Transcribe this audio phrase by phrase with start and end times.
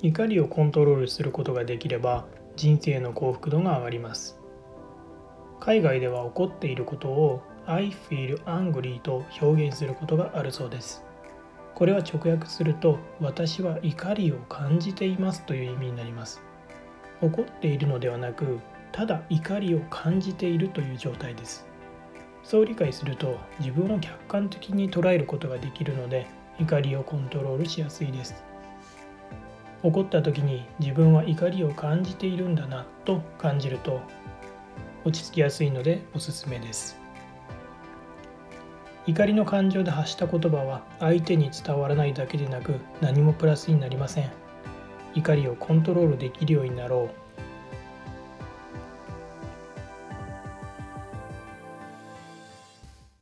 [0.00, 4.38] 怒りをコントロールすることができれば人生の幸福度が上がります。
[5.58, 11.04] 海外では怒っていることを I feel angry と表現することがあるそうです。
[11.74, 16.40] これは直訳すると私は怒りを感じていますという意味になります。
[17.20, 18.60] 怒っているのではなく
[18.92, 21.66] ただ怒りを感じているという状態です。
[22.44, 26.28] そう理解すると自分を客観的に捉えることができるので
[26.60, 28.44] 怒りをコントロールしやすいです。
[29.82, 34.00] 怒った時に自分は怒りを感じているんだなと感じると
[35.04, 36.98] 落ち着きやすいのでおすすめです。
[39.06, 44.30] 怒りの感情で発した言葉は相手に伝わらないだけでなく何もプラスになりません。
[45.14, 47.27] 怒りをコントロールできるようになろう。